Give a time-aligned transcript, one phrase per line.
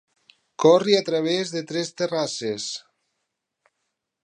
[0.63, 2.67] Corre a través de tres terrasses.